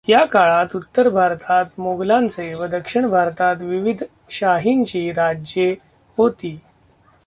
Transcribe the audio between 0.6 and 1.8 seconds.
उत्तर भारतात